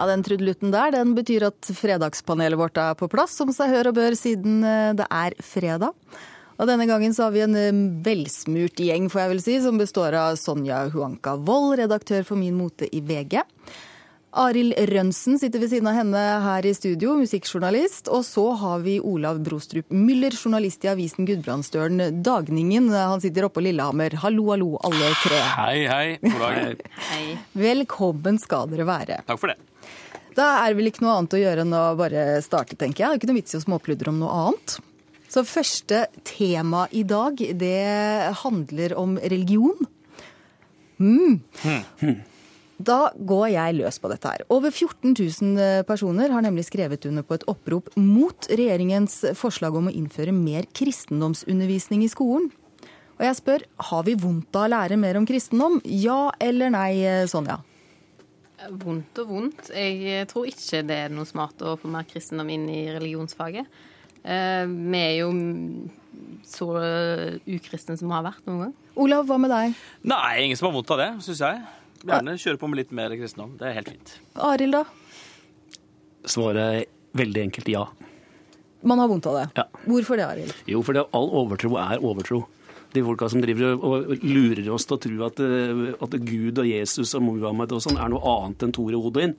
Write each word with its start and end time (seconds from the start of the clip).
Ja, 0.00 0.06
Den 0.08 0.22
trudelutten 0.24 0.70
der 0.72 0.94
den 0.94 1.10
betyr 1.12 1.50
at 1.50 1.68
fredagspanelet 1.76 2.56
vårt 2.56 2.78
er 2.80 2.94
på 2.96 3.04
plass, 3.12 3.34
som 3.36 3.50
seg 3.52 3.68
hør 3.68 3.90
og 3.90 3.98
bør, 3.98 4.14
siden 4.16 4.62
eh, 4.64 4.94
det 4.96 5.04
er 5.12 5.36
fredag. 5.44 5.92
Og 6.56 6.68
Denne 6.68 6.86
gangen 6.88 7.12
så 7.12 7.26
har 7.26 7.34
vi 7.34 7.42
en 7.44 7.58
eh, 7.58 7.82
velsmurt 8.06 8.80
gjeng, 8.80 9.10
får 9.12 9.20
jeg 9.20 9.32
vel 9.34 9.44
si, 9.44 9.58
som 9.60 9.76
består 9.76 10.16
av 10.16 10.38
Sonja 10.40 10.86
Huanka 10.94 11.36
Wold, 11.44 11.76
redaktør 11.82 12.24
for 12.24 12.40
Min 12.40 12.56
Mote 12.56 12.88
i 12.88 13.02
VG. 13.04 13.42
Arild 14.40 14.72
Rønsen 14.88 15.36
sitter 15.42 15.60
ved 15.60 15.72
siden 15.74 15.90
av 15.90 15.98
henne 15.98 16.20
her 16.46 16.64
i 16.64 16.72
studio, 16.72 17.18
musikkjournalist. 17.20 18.08
Og 18.14 18.22
så 18.24 18.44
har 18.56 18.80
vi 18.86 18.96
Olav 19.04 19.42
Brostrup 19.44 19.90
Müller, 19.92 20.32
journalist 20.32 20.86
i 20.86 20.92
avisen 20.94 21.28
Gudbrandsdølen 21.28 22.22
Dagningen. 22.24 22.88
Han 22.94 23.20
sitter 23.20 23.50
oppe 23.50 23.58
på 23.58 23.66
Lillehammer. 23.66 24.16
Hallo, 24.22 24.46
hallo, 24.54 24.70
alle 24.86 25.10
tre. 25.26 25.42
Hei, 25.58 25.82
hei. 25.90 26.06
God 26.24 26.40
dag. 26.46 26.86
Hei. 27.10 27.24
Velkommen 27.66 28.40
skal 28.40 28.70
dere 28.70 28.88
være. 28.88 29.20
Takk 29.28 29.42
for 29.42 29.52
det. 29.52 29.58
Da 30.36 30.46
er 30.60 30.70
det 30.70 30.78
vel 30.78 30.90
ikke 30.90 31.04
noe 31.04 31.16
annet 31.18 31.36
å 31.36 31.40
gjøre 31.40 31.64
enn 31.66 31.74
å 31.76 31.84
bare 31.98 32.24
starte, 32.44 32.78
tenker 32.78 33.04
jeg. 33.04 33.08
Det 33.08 33.16
er 33.16 33.20
ikke 33.20 33.30
noe 33.32 33.40
vits 33.40 33.56
i 33.56 33.58
å 33.58 33.64
småpludre 33.64 34.12
om 34.12 34.20
noe 34.22 34.40
annet. 34.44 34.78
Så 35.30 35.44
første 35.46 36.04
tema 36.26 36.86
i 36.90 37.04
dag, 37.06 37.38
det 37.38 38.34
handler 38.42 38.96
om 38.98 39.14
religion. 39.22 39.86
Mm. 40.98 41.40
Da 42.80 42.98
går 43.14 43.46
jeg 43.52 43.76
løs 43.76 44.00
på 44.00 44.10
dette 44.10 44.30
her. 44.32 44.42
Over 44.48 44.72
14 44.72 45.12
000 45.12 45.84
personer 45.88 46.32
har 46.32 46.44
nemlig 46.44 46.64
skrevet 46.70 47.04
under 47.10 47.26
på 47.26 47.36
et 47.36 47.46
opprop 47.50 47.90
mot 48.00 48.48
regjeringens 48.48 49.20
forslag 49.38 49.76
om 49.76 49.90
å 49.90 49.94
innføre 49.94 50.34
mer 50.34 50.66
kristendomsundervisning 50.74 52.06
i 52.06 52.10
skolen. 52.10 52.48
Og 53.20 53.26
jeg 53.26 53.36
spør, 53.36 53.66
har 53.90 54.06
vi 54.06 54.16
vondt 54.16 54.56
av 54.56 54.64
å 54.64 54.72
lære 54.72 54.96
mer 54.96 55.18
om 55.20 55.26
kristendom? 55.28 55.78
Ja 55.84 56.30
eller 56.40 56.72
nei, 56.72 56.94
Sonja? 57.28 57.60
Vondt 58.68 59.18
og 59.22 59.30
vondt. 59.30 59.70
Jeg 59.72 60.26
tror 60.28 60.48
ikke 60.50 60.82
det 60.84 60.96
er 61.06 61.12
noe 61.14 61.24
smart 61.28 61.62
å 61.64 61.76
få 61.80 61.88
mer 61.88 62.04
kristendom 62.08 62.50
inn 62.52 62.66
i 62.68 62.82
religionsfaget. 62.92 63.66
Eh, 64.20 64.66
Vi 64.68 65.00
er 65.00 65.14
jo 65.22 65.30
så 66.44 66.66
ukristne 67.48 67.96
som 67.96 68.10
vi 68.10 68.14
har 68.14 68.26
vært 68.26 68.44
noen 68.48 68.66
gang. 68.66 68.74
Olav, 69.00 69.24
hva 69.30 69.38
med 69.40 69.50
deg? 69.54 69.78
Nei, 70.04 70.44
ingen 70.44 70.58
som 70.60 70.68
har 70.68 70.74
vondt 70.76 70.90
av 70.92 71.00
det, 71.00 71.08
syns 71.24 71.40
jeg. 71.40 71.62
Gjerne 72.04 72.34
kjøre 72.40 72.60
på 72.60 72.68
med 72.68 72.80
litt 72.82 72.92
mer 72.96 73.12
kristendom. 73.16 73.56
Det 73.60 73.68
er 73.70 73.78
helt 73.78 73.90
fint. 73.94 74.14
Arild, 74.50 74.76
da? 74.76 74.84
Svaret 76.28 76.60
er 76.60 76.84
veldig 77.16 77.42
enkelt 77.48 77.68
ja. 77.72 77.86
Man 78.84 79.00
har 79.00 79.08
vondt 79.10 79.26
av 79.28 79.36
det. 79.36 79.46
Ja. 79.60 79.64
Hvorfor 79.86 80.16
det, 80.20 80.24
Arild? 80.28 80.52
Jo, 80.68 80.80
fordi 80.84 81.02
all 81.16 81.28
overtro 81.42 81.74
er 81.80 82.00
overtro. 82.04 82.42
De 82.94 83.02
folka 83.06 83.28
som 83.30 83.42
driver 83.42 83.78
og 83.78 84.12
lurer 84.24 84.66
oss 84.74 84.86
til 84.88 84.96
å 84.96 85.02
tro 85.04 85.24
at, 85.28 85.40
eh, 85.44 85.82
at 85.94 86.16
Gud 86.26 86.58
og 86.58 86.66
Jesus 86.66 87.14
og 87.14 87.22
Muhammed 87.26 87.72
og 87.76 87.82
sånn 87.84 88.00
er 88.00 88.10
noe 88.10 88.34
annet 88.34 88.66
enn 88.66 88.74
Tore 88.74 88.98
Odin, 88.98 89.36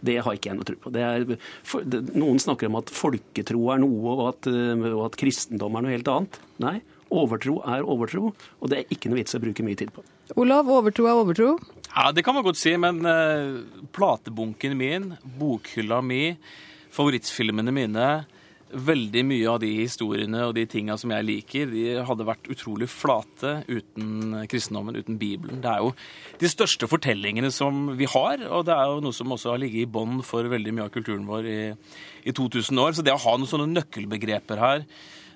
det 0.00 0.18
har 0.24 0.36
ikke 0.36 0.50
jeg 0.50 0.58
noe 0.58 0.68
tro 0.68 0.76
på. 0.80 0.92
Det 0.92 1.02
er, 1.04 1.26
for, 1.66 1.84
det, 1.84 2.02
noen 2.16 2.40
snakker 2.40 2.70
om 2.70 2.78
at 2.80 2.92
folketro 2.92 3.66
er 3.74 3.82
noe, 3.82 4.14
og 4.14 4.22
at, 4.30 4.48
eh, 4.48 4.86
og 4.92 5.04
at 5.10 5.18
kristendom 5.20 5.76
er 5.76 5.84
noe 5.84 5.94
helt 5.94 6.08
annet. 6.12 6.40
Nei, 6.62 6.78
overtro 7.10 7.58
er 7.68 7.84
overtro, 7.84 8.32
og 8.32 8.72
det 8.72 8.80
er 8.80 8.96
ikke 8.96 9.12
noe 9.12 9.20
vits 9.20 9.36
å 9.36 9.42
bruke 9.42 9.64
mye 9.66 9.78
tid 9.80 9.92
på. 9.94 10.04
Olav, 10.40 10.68
overtro 10.70 11.08
er 11.10 11.20
overtro. 11.20 11.54
Ja, 11.90 12.10
Det 12.12 12.24
kan 12.24 12.36
man 12.36 12.44
godt 12.46 12.60
si, 12.60 12.76
men 12.78 13.02
uh, 13.02 13.60
platebunken 13.96 14.76
min, 14.78 15.14
bokhylla 15.40 15.98
mi, 16.06 16.36
favorittfilmene 16.94 17.74
mine 17.74 18.10
Veldig 18.70 19.22
mye 19.26 19.46
av 19.50 19.56
de 19.64 19.68
historiene 19.80 20.44
og 20.46 20.52
de 20.54 20.62
tinga 20.70 20.94
som 21.00 21.10
jeg 21.10 21.26
liker, 21.26 21.72
de 21.72 22.04
hadde 22.06 22.26
vært 22.28 22.46
utrolig 22.52 22.86
flate 22.90 23.56
uten 23.66 24.44
kristendommen, 24.50 24.98
uten 25.00 25.18
Bibelen. 25.18 25.58
Det 25.64 25.72
er 25.72 25.82
jo 25.82 25.90
de 26.38 26.50
største 26.52 26.86
fortellingene 26.90 27.50
som 27.54 27.88
vi 27.98 28.06
har, 28.12 28.44
og 28.46 28.68
det 28.68 28.76
er 28.76 28.92
jo 28.92 29.00
noe 29.02 29.16
som 29.16 29.34
også 29.34 29.54
har 29.54 29.62
ligget 29.62 29.88
i 29.88 29.90
bånn 29.90 30.20
for 30.26 30.46
veldig 30.52 30.76
mye 30.76 30.86
av 30.86 30.94
kulturen 30.94 31.26
vår 31.26 31.50
i, 31.50 31.60
i 32.30 32.36
2000 32.36 32.84
år. 32.84 32.94
Så 32.94 33.06
det 33.06 33.16
å 33.16 33.24
ha 33.24 33.34
noen 33.36 33.50
sånne 33.50 33.72
nøkkelbegreper 33.72 34.62
her, 34.62 34.86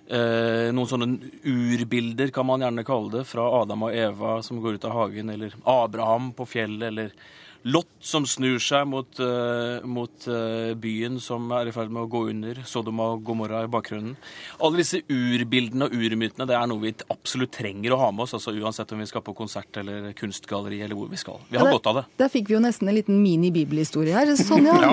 eh, 0.06 0.70
noen 0.70 0.90
sånne 0.90 1.10
urbilder 1.42 2.30
kan 2.34 2.46
man 2.46 2.62
gjerne 2.62 2.86
kalle 2.86 3.16
det, 3.18 3.24
fra 3.30 3.48
Adam 3.62 3.88
og 3.88 3.96
Eva 3.98 4.36
som 4.46 4.62
går 4.62 4.78
ut 4.78 4.86
av 4.86 4.94
hagen, 5.00 5.34
eller 5.34 5.58
Abraham 5.64 6.30
på 6.38 6.46
fjellet, 6.54 6.86
eller 6.92 7.16
Lot 7.64 7.88
som 8.04 8.26
snur 8.28 8.58
seg 8.60 8.84
mot, 8.90 9.08
eh, 9.24 9.84
mot 9.88 10.26
eh, 10.28 10.74
byen 10.76 11.14
som 11.22 11.46
er 11.56 11.70
i 11.70 11.72
ferd 11.72 11.88
med 11.88 12.02
å 12.02 12.10
gå 12.12 12.20
under, 12.28 12.58
Sodoma 12.68 13.06
og 13.14 13.22
Gomorra 13.24 13.62
i 13.64 13.70
bakgrunnen. 13.72 14.18
Alle 14.60 14.82
disse 14.82 15.00
urbildene 15.08 15.88
og 15.88 15.96
urmytene 15.96 16.44
det 16.50 16.58
er 16.58 16.68
noe 16.68 16.82
vi 16.82 16.92
absolutt 17.08 17.54
trenger 17.56 17.94
å 17.96 18.00
ha 18.02 18.10
med 18.12 18.26
oss, 18.26 18.34
altså 18.36 18.52
uansett 18.52 18.92
om 18.92 19.00
vi 19.00 19.08
skal 19.08 19.24
på 19.24 19.32
konsert 19.38 19.80
eller 19.80 20.10
kunstgalleri 20.18 20.82
eller 20.84 20.98
hvor 20.98 21.08
vi 21.08 21.16
skal. 21.16 21.40
Vi 21.48 21.56
har 21.56 21.70
Ja, 21.70 21.72
godt 21.78 21.88
av 21.88 22.02
det. 22.02 22.04
Der 22.20 22.28
fikk 22.36 22.52
vi 22.52 22.58
jo 22.58 22.60
nesten 22.60 22.90
en 22.92 22.98
liten 22.98 23.22
mini-bibelhistorie 23.24 24.12
her. 24.12 24.34
Sonja, 24.36 24.76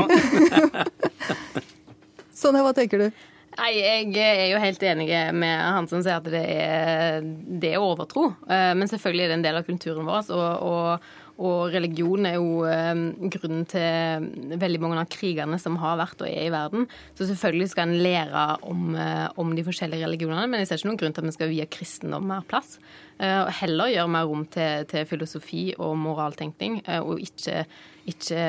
Sonja, 2.42 2.64
hva 2.64 2.72
tenker 2.78 3.04
du? 3.04 3.28
Nei, 3.60 3.72
jeg 3.76 4.14
er 4.16 4.46
jo 4.54 4.60
helt 4.64 4.84
enig 4.88 5.10
med 5.36 5.60
han 5.60 5.88
som 5.92 6.00
sier 6.02 6.22
at 6.22 6.28
det 6.32 6.42
er, 6.56 7.26
det 7.62 7.74
er 7.76 7.84
overtro. 7.84 8.30
Eh, 8.48 8.72
Men 8.80 8.88
selvfølgelig 8.88 9.26
er 9.26 9.34
det 9.34 9.38
en 9.42 9.44
del 9.44 9.60
av 9.60 9.68
kulturen 9.68 10.08
vår. 10.08 10.32
Og, 10.32 10.64
og, 10.72 11.10
og 11.40 11.72
religion 11.74 12.28
er 12.28 12.36
jo 12.38 12.64
eh, 12.68 13.04
grunnen 13.34 13.64
til 13.70 14.58
veldig 14.62 14.82
mange 14.84 15.00
av 15.02 15.12
krigene 15.12 15.60
som 15.62 15.78
har 15.82 16.00
vært 16.02 16.24
og 16.24 16.28
er 16.30 16.48
i 16.48 16.52
verden. 16.54 16.88
Så 17.18 17.30
selvfølgelig 17.30 17.72
skal 17.72 17.90
en 17.90 18.04
lære 18.04 18.46
om, 18.68 18.92
eh, 18.96 19.28
om 19.42 19.56
de 19.56 19.66
forskjellige 19.68 20.06
religionene, 20.06 20.50
men 20.50 20.62
jeg 20.62 20.72
ser 20.72 20.82
ikke 20.82 20.92
noen 20.92 21.02
grunn 21.04 21.16
til 21.16 21.24
at 21.24 21.30
vi 21.32 21.38
skal 21.38 21.54
vie 21.54 21.70
kristendom 21.78 22.28
mer 22.32 22.46
plass. 22.50 22.78
Eh, 23.22 23.54
heller 23.62 23.94
gjøre 23.94 24.14
mer 24.18 24.28
rom 24.30 24.46
til, 24.52 24.86
til 24.92 25.08
filosofi 25.10 25.66
og 25.78 25.96
moraltenkning, 26.02 26.82
og 27.02 27.22
ikke, 27.24 27.66
ikke 28.10 28.46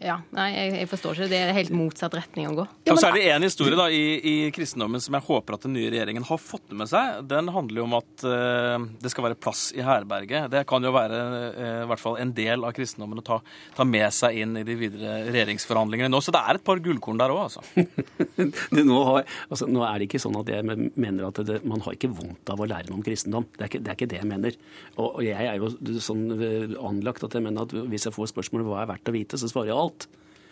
ja, 0.00 0.14
nei, 0.32 0.46
jeg, 0.54 0.70
jeg 0.78 0.88
forstår 0.88 1.18
ikke. 1.18 1.28
Det 1.28 1.38
er 1.44 1.50
helt 1.52 1.72
motsatt 1.76 2.14
retning 2.16 2.48
å 2.48 2.54
gå. 2.56 2.64
Ja, 2.86 2.94
men... 2.94 3.00
så 3.02 3.10
er 3.10 3.18
det 3.18 3.24
en 3.34 3.44
historie 3.44 3.76
da, 3.76 3.90
i, 3.92 4.04
i 4.16 4.34
kristendommen 4.56 5.02
som 5.04 5.16
jeg 5.16 5.26
håper 5.26 5.58
at 5.58 5.66
den 5.66 5.74
nye 5.76 5.90
regjeringen 5.92 6.24
har 6.24 6.40
fått 6.40 6.72
med 6.76 6.88
seg. 6.88 7.18
Den 7.28 7.50
handler 7.52 7.82
jo 7.82 7.84
om 7.84 7.96
at 7.98 8.24
uh, 8.24 8.86
det 9.02 9.12
skal 9.12 9.26
være 9.28 9.36
plass 9.36 9.66
i 9.76 9.84
herberget. 9.84 10.48
Det 10.54 10.62
kan 10.70 10.84
jo 10.86 10.94
være 10.94 11.20
uh, 11.20 11.58
i 11.82 11.88
hvert 11.90 12.00
fall 12.02 12.16
en 12.22 12.32
del 12.36 12.64
av 12.64 12.72
kristendommen 12.76 13.20
å 13.20 13.26
ta, 13.26 13.38
ta 13.76 13.84
med 13.84 14.08
seg 14.16 14.40
inn 14.40 14.56
i 14.62 14.64
de 14.64 14.78
videre 14.80 15.18
regjeringsforhandlingene 15.28 16.08
nå. 16.12 16.22
Så 16.24 16.32
det 16.32 16.42
er 16.48 16.60
et 16.60 16.64
par 16.64 16.80
gullkorn 16.80 17.20
der 17.20 17.34
òg, 17.34 17.42
altså. 17.50 17.64
Nå, 18.80 18.96
har, 19.04 19.26
altså, 19.52 19.66
nå 19.68 19.82
er 19.84 20.00
det 20.00 20.08
ikke 20.08 20.20
sånn 20.22 20.38
at 20.40 20.48
jeg 20.50 20.64
mener 20.64 21.26
at 21.28 21.42
det, 21.46 21.60
man 21.68 21.82
har 21.84 21.94
ikke 21.96 22.10
vondt 22.16 22.50
av 22.52 22.60
å 22.60 22.68
lære 22.68 22.88
noe 22.88 23.02
om 23.02 23.04
kristendom. 23.04 23.46
Det 23.52 23.66
er 23.66 23.70
ikke 23.70 23.82
det, 23.84 23.92
er 23.92 23.98
ikke 23.98 24.10
det 24.14 24.20
jeg 24.22 24.28
mener. 24.30 24.56
Og, 24.96 25.06
og 25.08 25.22
jeg 25.26 25.44
er 25.44 25.60
jo 25.60 26.00
sånn 26.02 26.24
eh, 26.36 26.74
anlagt 26.88 27.24
at 27.26 27.36
jeg 27.36 27.44
mener 27.44 27.66
at 27.66 27.74
hvis 27.92 28.08
jeg 28.08 28.16
får 28.16 28.32
spørsmål 28.32 28.64
hva 28.66 28.82
er 28.82 28.90
verdt 28.94 29.10
å 29.10 29.14
vite, 29.14 29.40
så 29.40 29.50
svarer 29.50 29.72
jeg 29.72 29.78
alt. 29.78 29.89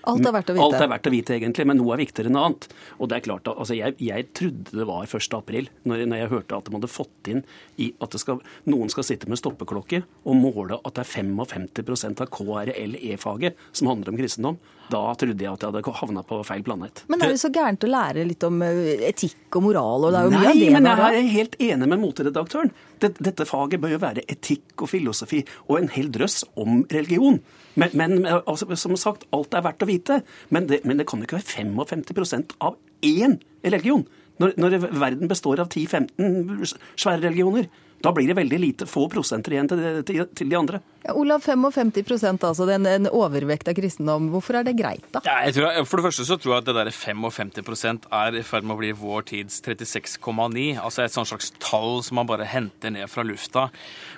Alt 0.08 0.24
er 0.24 0.32
verdt 0.32 0.52
å 0.52 0.54
vite. 0.56 0.64
Alt 0.64 0.78
er 0.80 0.90
verdt 0.92 1.08
å 1.08 1.12
vite, 1.12 1.34
egentlig, 1.36 1.66
men 1.68 1.78
noe 1.80 1.94
er 1.94 2.00
viktigere 2.00 2.30
enn 2.30 2.38
annet. 2.38 2.68
Og 2.98 3.10
det 3.10 3.18
er 3.18 3.24
klart, 3.26 3.50
altså, 3.50 3.76
jeg, 3.76 3.96
jeg 4.00 4.28
trodde 4.36 4.78
det 4.78 4.86
var 4.88 5.04
1. 5.04 5.36
april, 5.36 5.68
når, 5.88 6.04
når 6.08 6.22
jeg 6.22 6.32
hørte 6.32 6.58
at 6.58 6.68
de 6.68 6.76
hadde 6.76 6.90
fått 6.92 7.30
inn 7.32 7.42
i 7.82 7.90
at 8.04 8.14
det 8.14 8.22
skal, 8.22 8.40
noen 8.70 8.92
skal 8.92 9.06
sitte 9.08 9.28
med 9.30 9.40
stoppeklokke 9.40 10.02
og 10.24 10.38
måle 10.38 10.80
at 10.80 10.96
det 10.96 11.04
er 11.04 11.12
55% 11.18 12.24
av 12.24 12.32
KRLE-faget 12.34 13.68
som 13.72 13.90
handler 13.92 14.14
om 14.14 14.20
kristendom. 14.20 14.60
Da 14.88 15.02
trodde 15.20 15.44
jeg 15.44 15.52
at 15.52 15.64
jeg 15.64 15.74
hadde 15.74 15.96
havna 15.98 16.24
på 16.24 16.40
feil 16.48 16.64
planet. 16.64 17.02
Men 17.12 17.20
er 17.20 17.34
det 17.34 17.42
så 17.42 17.50
gærent 17.52 17.84
å 17.84 17.90
lære 17.92 18.24
litt 18.24 18.44
om 18.46 18.62
eh, 18.64 19.04
etikk 19.10 19.58
og 19.58 19.66
moral, 19.66 20.08
og 20.08 20.14
det 20.14 20.22
er 20.22 20.28
jo 20.28 20.32
mye 20.32 20.40
Nei, 20.40 20.48
av 20.48 20.62
det 20.62 20.70
men 20.78 20.88
jeg 20.88 21.18
er 21.18 21.32
helt 21.34 21.58
enig 21.68 21.90
med 21.90 22.00
moteredaktøren. 22.06 22.72
Dette, 23.02 23.24
dette 23.24 23.46
faget 23.48 23.80
bør 23.82 23.94
jo 23.94 24.02
være 24.02 24.24
etikk 24.30 24.84
og 24.84 24.90
filosofi 24.92 25.44
og 25.68 25.78
en 25.78 25.90
hel 25.94 26.10
drøss 26.14 26.42
om 26.58 26.84
religion. 26.92 27.40
Men, 27.78 27.94
men 27.94 28.26
altså, 28.26 28.68
som 28.74 28.96
sagt, 28.98 29.26
alt 29.32 29.54
er 29.54 29.64
verdt 29.66 29.84
å 29.84 29.90
vite. 29.90 30.20
Men 30.54 30.68
det, 30.70 30.82
men 30.88 30.98
det 31.00 31.06
kan 31.08 31.22
jo 31.22 31.28
ikke 31.28 31.38
være 31.38 31.68
55% 31.68 32.56
av 32.64 32.78
én 33.06 33.38
religion. 33.64 34.06
Når, 34.38 34.54
når 34.58 34.78
verden 34.94 35.30
består 35.30 35.62
av 35.62 35.70
10-15 35.74 36.74
svære 36.98 37.24
religioner. 37.24 37.70
Da 38.04 38.12
blir 38.14 38.30
det 38.30 38.38
veldig 38.38 38.60
lite, 38.62 38.86
få 38.86 39.08
prosenter 39.10 39.56
igjen 39.56 39.70
til, 39.70 39.84
til, 40.06 40.26
til 40.38 40.50
de 40.52 40.58
andre. 40.58 40.82
Ja, 41.08 41.14
Olav, 41.16 41.40
55 41.40 42.42
altså. 42.44 42.66
Det 42.66 42.74
er 42.74 42.96
en, 42.98 43.08
overvekt 43.08 43.68
av 43.70 43.76
kristendom. 43.78 44.28
Hvorfor 44.32 44.58
er 44.58 44.66
det 44.66 44.74
greit, 44.76 45.06
da? 45.14 45.22
Ja, 45.24 45.38
jeg 45.46 45.54
tror, 45.56 45.78
for 45.88 46.00
det 46.00 46.08
første 46.08 46.26
så 46.28 46.36
tror 46.36 46.52
jeg 46.52 46.62
at 46.64 46.68
det 46.68 46.74
der 46.76 46.90
55 46.92 48.08
er 48.12 48.36
i 48.36 48.42
ferd 48.46 48.66
med 48.66 48.76
å 48.76 48.80
bli 48.80 48.90
vår 48.98 49.24
tids 49.30 49.62
36,9. 49.64 50.76
Altså 50.82 51.04
et 51.04 51.14
sånt 51.14 51.30
slags 51.30 51.52
tall 51.62 52.02
som 52.04 52.18
man 52.20 52.28
bare 52.28 52.48
henter 52.48 52.92
ned 52.94 53.08
fra 53.10 53.24
lufta. 53.26 53.68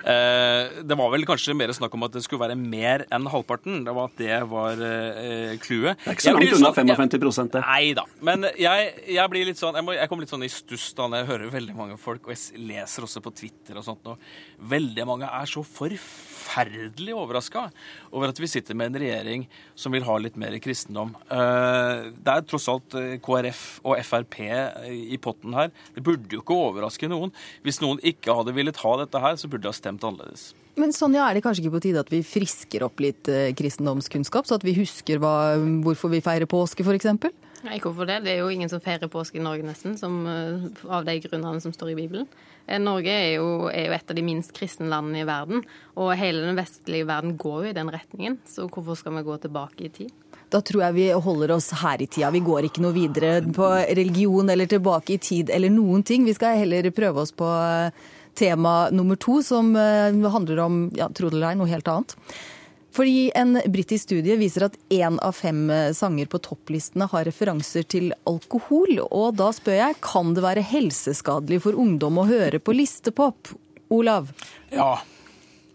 Eh, 0.01 0.81
det 0.83 0.97
var 0.97 1.13
vel 1.13 1.25
kanskje 1.29 1.55
mer 1.57 1.71
snakk 1.77 1.95
om 1.95 2.07
at 2.07 2.17
det 2.17 2.25
skulle 2.25 2.43
være 2.43 2.57
mer 2.59 3.05
enn 3.13 3.29
halvparten. 3.31 3.85
Det 3.87 3.95
var 3.95 4.11
at 4.11 4.19
det 4.19 4.41
var 4.51 4.81
eh. 4.81 5.55
Det 5.61 6.09
er 6.09 6.15
ikke 6.17 6.25
så 6.25 6.35
langt 6.35 6.57
unna 6.57 6.73
55 6.75 7.51
det. 7.53 7.61
Nei 7.63 7.93
da. 7.97 8.03
Men 8.25 8.49
jeg, 8.59 8.91
jeg 9.15 9.31
blir 9.31 9.47
litt 9.47 9.59
sånn 9.59 9.77
Jeg, 9.77 9.85
må, 9.85 9.93
jeg 9.95 10.09
kommer 10.09 10.25
litt 10.25 10.33
sånn 10.33 10.45
i 10.45 10.51
stuss 10.51 10.89
da 10.97 11.07
når 11.07 11.21
jeg 11.21 11.29
hører 11.31 11.53
veldig 11.53 11.75
mange 11.77 11.97
folk, 12.01 12.27
og 12.27 12.33
jeg 12.33 12.65
leser 12.67 13.05
også 13.07 13.23
på 13.23 13.33
Twitter 13.37 13.70
og 13.79 13.85
sånt 13.85 14.03
nå. 14.07 14.17
Veldig 14.71 15.05
mange 15.07 15.29
er 15.29 15.45
så 15.49 15.63
forferdelig 15.63 17.13
overraska 17.15 17.67
over 18.11 18.31
at 18.33 18.39
vi 18.41 18.49
sitter 18.51 18.75
med 18.77 18.91
en 18.91 18.99
regjering 19.03 19.45
som 19.77 19.93
vil 19.95 20.03
ha 20.07 20.17
litt 20.19 20.37
mer 20.39 20.57
kristendom. 20.63 21.13
Eh, 21.31 22.11
Det 22.21 22.33
er 22.33 22.47
tross 22.47 22.67
alt 22.71 22.95
eh, 22.99 23.17
KrF 23.23 23.81
og 23.85 23.97
Frp 24.03 24.39
i 24.41 25.17
potten 25.21 25.53
her. 25.57 25.71
Det 25.95 26.03
burde 26.03 26.31
jo 26.35 26.41
ikke 26.43 26.57
overraske 26.57 27.09
noen. 27.11 27.31
Hvis 27.63 27.81
noen 27.83 28.01
ikke 28.03 28.35
hadde 28.35 28.55
villet 28.55 28.81
ha 28.83 28.97
dette 29.03 29.21
her, 29.23 29.35
så 29.39 29.47
burde 29.47 29.63
de 29.67 29.71
ha 29.71 29.77
stemt 29.77 30.03
annerledes. 30.03 30.51
Men 30.79 30.93
Sonja, 30.95 31.25
er 31.27 31.35
det 31.35 31.43
kanskje 31.43 31.65
ikke 31.65 31.75
på 31.77 31.83
tide 31.83 31.99
at 31.99 32.11
vi 32.11 32.21
frisker 32.23 32.85
opp 32.87 32.99
litt 33.03 33.27
eh, 33.31 33.51
kristendomskunnskap, 33.57 34.47
så 34.47 34.55
at 34.55 34.63
vi 34.65 34.75
husker 34.79 35.19
hva, 35.19 35.57
hvorfor 35.83 36.11
vi 36.13 36.21
feirer 36.23 36.47
påske, 36.49 36.83
f.eks.? 36.87 37.09
Nei, 37.61 37.77
hvorfor 37.77 38.07
det? 38.09 38.23
Det 38.25 38.31
er 38.33 38.39
jo 38.41 38.49
ingen 38.49 38.69
som 38.71 38.81
feirer 38.81 39.09
påske 39.11 39.37
i 39.37 39.43
Norge, 39.43 39.65
nesten, 39.65 39.93
som, 39.97 40.15
eh, 40.25 40.63
av 40.89 41.05
de 41.05 41.19
grunnene 41.21 41.61
som 41.61 41.73
står 41.73 41.91
i 41.91 41.95
Bibelen. 41.95 42.27
Eh, 42.67 42.79
Norge 42.79 43.11
er 43.11 43.35
jo, 43.35 43.67
er 43.69 43.85
jo 43.85 43.93
et 43.93 44.09
av 44.09 44.15
de 44.15 44.23
minst 44.25 44.53
kristne 44.53 44.89
landene 44.89 45.21
i 45.21 45.27
verden, 45.29 45.61
og 45.95 46.15
hele 46.17 46.41
den 46.41 46.57
vestlige 46.57 47.05
verden 47.05 47.37
går 47.37 47.65
jo 47.65 47.69
i 47.69 47.77
den 47.77 47.91
retningen. 47.93 48.39
Så 48.47 48.67
hvorfor 48.67 48.97
skal 48.97 49.13
vi 49.13 49.23
gå 49.27 49.37
tilbake 49.41 49.85
i 49.85 49.89
tid? 49.89 50.11
Da 50.49 50.59
tror 50.59 50.81
jeg 50.81 50.93
vi 50.95 51.09
holder 51.11 51.51
oss 51.51 51.69
her 51.71 52.01
i 52.01 52.07
tida. 52.07 52.31
Vi 52.31 52.41
går 52.41 52.65
ikke 52.67 52.81
noe 52.81 52.93
videre 52.93 53.41
på 53.41 53.69
religion 53.95 54.49
eller 54.49 54.65
tilbake 54.65 55.13
i 55.13 55.17
tid 55.17 55.49
eller 55.49 55.69
noen 55.69 56.03
ting. 56.03 56.25
Vi 56.25 56.33
skal 56.33 56.57
heller 56.57 56.89
prøve 56.91 57.21
oss 57.21 57.31
på 57.31 57.45
eh, 57.45 57.91
tema 58.33 58.89
nummer 58.89 59.15
to, 59.15 59.41
som 59.43 59.75
handler 59.75 60.59
om 60.59 60.89
ja, 60.95 61.09
tro 61.09 61.29
det 61.29 61.37
eller 61.37 61.55
noe 61.55 61.69
helt 61.69 61.87
annet. 61.87 62.17
Fordi 62.91 63.31
En 63.35 63.55
britisk 63.71 64.09
studie 64.09 64.35
viser 64.39 64.67
at 64.67 64.75
én 64.91 65.19
av 65.23 65.35
fem 65.37 65.69
eh, 65.71 65.91
sanger 65.95 66.27
på 66.31 66.41
topplistene 66.43 67.07
har 67.11 67.25
referanser 67.27 67.87
til 67.87 68.11
alkohol. 68.27 68.99
Og 69.07 69.37
da 69.39 69.51
spør 69.55 69.77
jeg, 69.79 69.99
kan 70.03 70.35
det 70.35 70.43
være 70.43 70.65
helseskadelig 70.73 71.61
for 71.63 71.79
ungdom 71.79 72.19
å 72.19 72.27
høre 72.27 72.59
på 72.59 72.75
listepop? 72.75 73.53
Olav? 73.91 74.31
Ja. 74.71 74.97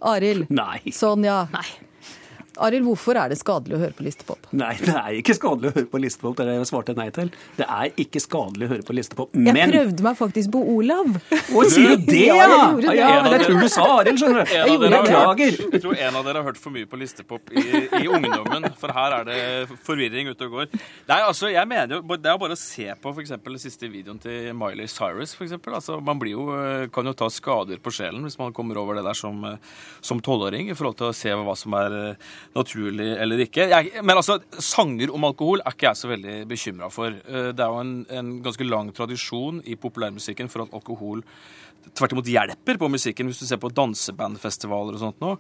Arild? 0.04 0.50
Nei. 0.52 0.82
Sonja? 0.92 1.46
Nei. 1.52 1.66
Arild, 2.62 2.86
hvorfor 2.88 3.18
er 3.20 3.32
det 3.32 3.36
skadelig 3.40 3.76
å 3.76 3.80
høre 3.82 3.94
på 3.96 4.04
listepop? 4.06 4.46
Nei, 4.56 4.72
det 4.80 4.94
er 4.96 5.16
ikke 5.18 5.34
skadelig 5.36 5.70
å 5.70 5.74
høre 5.76 5.88
på 5.92 6.00
listepop. 6.02 6.36
Det 6.38 6.44
er 6.44 6.50
det 6.50 6.56
jeg 6.56 6.68
svarte 6.70 6.94
nei 6.96 7.06
til. 7.14 7.30
Det 7.58 7.66
er 7.66 7.92
ikke 8.04 8.22
skadelig 8.22 8.68
å 8.68 8.70
høre 8.74 8.86
på 8.88 8.96
listepop. 8.96 9.36
Jeg 9.36 9.70
prøvde 9.72 10.06
meg 10.06 10.18
faktisk 10.20 10.52
på 10.54 10.62
Olav. 10.76 11.16
Å, 11.32 11.64
sier 11.72 11.96
du 11.96 12.06
det, 12.08 12.22
Ja, 12.26 12.36
ja? 12.40 12.60
det. 12.80 12.94
Ja, 12.96 13.10
men 13.26 13.36
jeg 13.36 13.46
tror 13.46 13.60
du 13.62 13.68
sa 13.72 13.86
Arild, 13.98 14.20
skjønner 14.22 14.46
du. 14.46 14.54
Det. 14.56 14.90
Beklager. 14.96 15.58
jeg 15.76 15.82
tror 15.84 16.00
en 16.08 16.18
av 16.20 16.26
dere 16.28 16.42
har 16.42 16.48
hørt 16.50 16.60
for 16.60 16.74
mye 16.74 16.88
på 16.90 17.00
listepop 17.00 17.52
i, 17.52 17.64
i 18.00 18.04
ungdommen, 18.08 18.68
for 18.80 18.94
her 18.96 19.18
er 19.20 19.28
det 19.28 19.40
forvirring 19.86 20.32
ute 20.32 20.48
og 20.48 20.56
går. 20.60 20.70
Nei, 21.10 21.20
altså, 21.22 21.50
jeg 21.52 21.68
mener 21.70 21.98
jo, 21.98 22.02
Det 22.16 22.30
er 22.32 22.40
bare 22.40 22.56
å 22.56 22.60
se 22.60 22.88
på 22.94 23.12
for 23.12 23.22
eksempel, 23.24 23.56
den 23.56 23.62
siste 23.62 23.90
videoen 23.92 24.18
til 24.22 24.50
Miley 24.56 24.88
Cyrus. 24.90 25.34
For 25.36 25.46
eksempel. 25.46 25.76
altså, 25.78 25.98
man 26.00 26.18
blir 26.22 26.36
jo, 26.36 26.46
kan 26.94 27.06
jo 27.08 27.14
ta 27.16 27.28
skader 27.32 27.80
på 27.82 27.92
sjelen 27.94 28.24
hvis 28.26 28.38
man 28.40 28.54
kommer 28.56 28.78
over 28.80 28.98
det 28.98 29.04
der 29.06 29.16
som 29.18 29.42
eh, 29.44 29.58
som 30.00 30.20
tolvåring, 30.22 30.70
i 30.70 30.76
forhold 30.76 30.96
til 31.00 31.10
å 31.10 31.14
se 31.16 31.32
hva 31.36 31.54
som 31.58 31.74
er 31.78 31.94
eh, 31.96 32.34
naturlig 32.54 33.10
eller 33.20 33.42
ikke. 33.46 33.66
Jeg, 33.72 34.02
men 34.02 34.16
altså, 34.16 34.38
Sanger 34.62 35.12
om 35.14 35.24
alkohol 35.28 35.60
er 35.64 35.74
ikke 35.74 35.88
jeg 35.90 35.96
så 36.02 36.08
veldig 36.12 36.36
bekymra 36.48 36.90
for. 36.92 37.08
Eh, 37.12 37.52
Det 37.56 37.60
er 37.64 37.72
jo 37.72 37.82
en, 37.82 37.94
en 38.10 38.32
ganske 38.44 38.64
lang 38.68 38.92
tradisjon 38.96 39.62
i 39.66 39.74
populærmusikken 39.76 40.48
for 40.52 40.62
at 40.66 40.74
alkohol 40.76 41.22
tvert 41.94 42.12
imot 42.16 42.26
hjelper 42.26 42.78
på 42.80 42.88
musikken. 42.90 43.28
Hvis 43.30 43.38
du 43.44 43.46
ser 43.46 43.60
på 43.62 43.70
dansebandfestivaler 43.70 44.96
og 44.96 45.02
sånt 45.04 45.20
nå, 45.22 45.36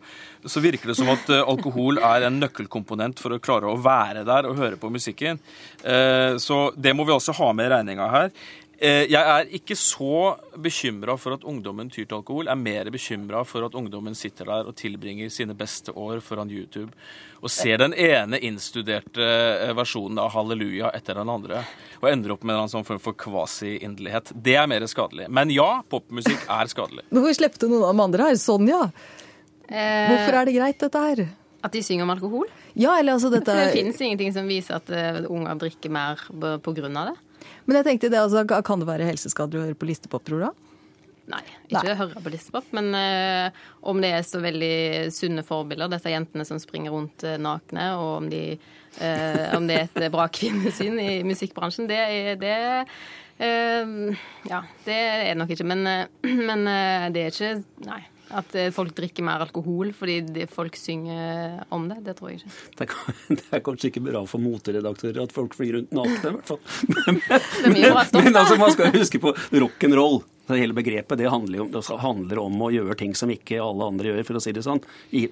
så 0.46 0.62
virker 0.62 0.92
det 0.92 0.96
som 0.98 1.08
at 1.10 1.30
eh, 1.34 1.42
alkohol 1.42 1.98
er 1.98 2.26
en 2.28 2.38
nøkkelkomponent 2.42 3.18
for 3.22 3.34
å 3.34 3.40
klare 3.42 3.66
å 3.72 3.80
være 3.82 4.22
der 4.28 4.46
og 4.46 4.60
høre 4.60 4.78
på 4.78 4.90
musikken. 4.94 5.40
Eh, 5.82 6.36
Så 6.38 6.70
det 6.78 6.94
må 6.94 7.04
vi 7.08 7.12
også 7.16 7.34
ha 7.40 7.52
med 7.52 7.66
i 7.66 7.74
regninga 7.74 8.06
her. 8.12 8.30
Eh, 8.78 9.06
Jeg 9.08 9.22
er 9.24 9.46
ikke 9.56 9.72
så 9.78 10.36
bekymra 10.60 11.14
for 11.18 11.32
at 11.32 11.44
ungdommen 11.48 11.88
tyr 11.88 12.04
til 12.04 12.18
alkohol. 12.18 12.44
Jeg 12.44 12.52
er 12.52 12.60
mer 12.60 12.90
bekymra 12.92 13.40
for 13.48 13.64
at 13.64 13.74
ungdommen 13.78 14.14
sitter 14.14 14.44
der 14.50 14.68
og 14.68 14.76
tilbringer 14.76 15.30
sine 15.32 15.54
beste 15.56 15.94
år 15.96 16.20
foran 16.20 16.50
YouTube 16.52 16.92
og 17.40 17.48
ser 17.52 17.78
den 17.80 17.94
ene 17.94 18.36
innstuderte 18.44 19.24
eh, 19.64 19.72
versjonen 19.76 20.18
av 20.20 20.28
Halleluja 20.34 20.90
etter 20.96 21.16
den 21.22 21.28
andre 21.32 21.62
og 22.02 22.08
ender 22.10 22.34
opp 22.34 22.44
med 22.44 22.56
en 22.60 22.68
sånn 22.68 22.84
form 22.84 23.00
for 23.00 23.16
kvasi-inderlighet. 23.16 24.34
Det 24.44 24.56
er 24.60 24.68
mer 24.68 24.84
skadelig. 24.90 25.30
Men 25.32 25.48
ja, 25.54 25.80
popmusikk 25.88 26.44
er 26.52 26.68
skadelig. 26.68 27.06
Hvorfor 27.08 27.36
slepte 27.38 27.68
noen 27.72 27.86
av 27.88 27.96
de 27.96 28.06
andre 28.10 28.28
her? 28.30 28.40
Sonja, 28.40 28.82
Eh, 29.66 30.06
hvorfor 30.06 30.36
er 30.38 30.44
det 30.46 30.52
greit 30.54 30.78
dette 30.78 31.00
her? 31.02 31.20
At 31.66 31.72
de 31.74 31.80
synger 31.82 32.04
om 32.06 32.10
alkohol? 32.12 32.44
Ja, 32.78 32.92
eller 33.00 33.16
altså 33.16 33.32
dette 33.32 33.50
For 33.50 33.58
det 33.64 33.72
finnes 33.74 33.98
ingenting 33.98 34.30
som 34.36 34.46
viser 34.46 34.76
at 34.76 34.92
unger 35.26 35.56
drikker 35.58 35.90
mer 35.90 36.20
pga. 36.28 36.52
på 36.62 36.74
grunn 36.76 36.94
av 37.00 37.08
det. 37.08 37.16
Men 37.66 37.80
jeg 37.80 37.88
tenkte 37.90 38.12
det, 38.12 38.22
altså, 38.22 38.44
kan 38.46 38.82
det 38.82 38.88
være 38.88 39.08
helseskader 39.08 39.60
å 39.60 39.66
høre 39.68 39.78
på 39.78 39.88
listepop, 39.88 40.24
tror 40.26 40.46
du? 40.46 40.66
Nei, 41.26 41.42
ikke 41.66 41.82
Nei. 41.82 41.94
høre 41.98 42.22
på 42.22 42.30
listepop. 42.30 42.66
Men 42.76 42.92
uh, 42.94 43.62
om 43.90 44.00
det 44.02 44.12
er 44.14 44.26
så 44.26 44.40
veldig 44.42 44.76
sunne 45.14 45.42
forbilder, 45.46 45.90
disse 45.90 46.12
jentene 46.12 46.46
som 46.46 46.60
springer 46.62 46.94
rundt 46.94 47.26
uh, 47.26 47.34
nakne, 47.42 47.88
og 47.98 48.10
om, 48.20 48.28
de, 48.30 48.42
uh, 49.00 49.44
om 49.56 49.66
det 49.66 49.80
er 49.80 49.88
et 49.88 50.12
bra 50.14 50.28
kvinnesyn 50.30 51.00
i 51.02 51.12
musikkbransjen, 51.26 51.90
det 51.90 52.02
er 52.02 52.42
det, 52.42 52.58
Ja, 54.48 54.62
det 54.86 54.94
er 54.96 55.24
det 55.26 55.38
nok 55.42 55.50
ikke. 55.52 55.66
Men, 55.68 55.82
men 56.50 56.68
det 57.12 57.26
er 57.26 57.34
ikke 57.34 57.56
Nei. 57.84 58.04
At 58.34 58.54
eh, 58.58 58.72
folk 58.74 58.94
drikker 58.96 59.26
mer 59.26 59.44
alkohol 59.44 59.92
fordi 59.96 60.46
folk 60.50 60.76
synger 60.78 61.62
om 61.74 61.86
det, 61.90 62.00
det 62.08 62.16
tror 62.18 62.32
jeg 62.32 62.40
ikke. 62.40 62.54
Det 62.78 62.86
er, 62.86 63.18
det 63.38 63.48
er 63.54 63.64
kanskje 63.66 63.90
ikke 63.92 64.06
bra 64.08 64.22
for 64.26 64.42
moteredaktører 64.42 65.22
at 65.26 65.34
folk 65.34 65.54
flyr 65.58 65.78
rundt 65.78 65.94
nakne, 65.96 66.32
i 66.32 66.38
hvert 66.38 66.54
fall. 66.54 66.62
Men, 67.06 67.20
men, 67.28 67.84
Men 68.16 68.36
altså, 68.38 68.56
man 68.58 68.72
skal 68.74 68.94
huske 68.94 69.20
på 69.22 69.32
rock'n'roll. 69.52 70.24
Det 70.46 70.58
hele 70.60 70.74
begrepet 70.76 71.18
det 71.18 71.26
handler, 71.26 71.64
om, 71.64 71.70
det 71.74 71.82
handler 71.98 72.38
om 72.38 72.60
å 72.62 72.68
gjøre 72.70 72.94
ting 73.00 73.14
som 73.18 73.30
ikke 73.34 73.58
alle 73.62 73.88
andre 73.90 74.12
gjør, 74.12 74.26
for 74.28 74.38
å 74.38 74.42
si 74.44 74.52
det 74.54 74.62
sånn. 74.62 74.78